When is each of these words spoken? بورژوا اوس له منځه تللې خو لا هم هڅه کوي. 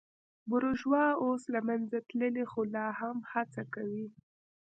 بورژوا 0.49 1.05
اوس 1.23 1.41
له 1.53 1.59
منځه 1.67 1.97
تللې 2.09 2.43
خو 2.51 2.61
لا 2.75 2.87
هم 2.99 3.17
هڅه 3.31 3.61
کوي. 3.73 4.07